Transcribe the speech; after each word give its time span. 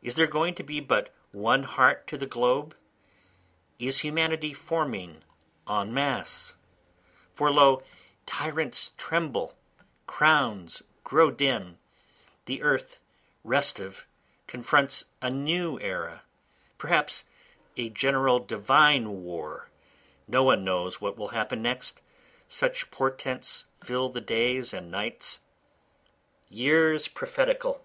is 0.00 0.14
there 0.14 0.26
going 0.26 0.54
to 0.54 0.62
be 0.62 0.80
but 0.80 1.14
one 1.32 1.64
heart 1.64 2.06
to 2.06 2.16
the 2.16 2.24
globe? 2.24 2.74
Is 3.78 3.98
humanity 3.98 4.54
forming 4.54 5.22
en 5.68 5.92
masse? 5.92 6.54
for 7.34 7.50
lo, 7.52 7.82
tyrants 8.24 8.92
tremble, 8.96 9.54
crowns 10.06 10.82
grow 11.04 11.30
dim, 11.30 11.76
The 12.46 12.62
earth, 12.62 13.00
restive, 13.44 14.06
confronts 14.46 15.04
a 15.20 15.28
new 15.28 15.78
era, 15.78 16.22
perhaps 16.78 17.26
a 17.76 17.90
general 17.90 18.38
divine 18.38 19.22
war, 19.24 19.68
No 20.26 20.42
one 20.42 20.64
knows 20.64 21.02
what 21.02 21.18
will 21.18 21.28
happen 21.36 21.60
next, 21.60 22.00
such 22.48 22.90
portents 22.90 23.66
fill 23.84 24.08
the 24.08 24.22
days 24.22 24.72
and 24.72 24.90
nights; 24.90 25.40
Years 26.48 27.08
prophetical! 27.08 27.84